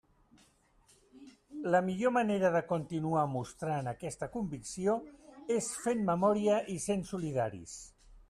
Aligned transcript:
La 1.75 1.81
millor 1.89 2.13
manera 2.15 2.51
de 2.55 2.61
continuar 2.71 3.25
mostrant 3.35 3.91
aquesta 3.93 4.29
convicció 4.37 4.97
és 5.57 5.67
fent 5.85 6.01
memòria 6.11 6.59
i 6.77 6.79
sent 6.87 7.05
solidaris. 7.11 7.77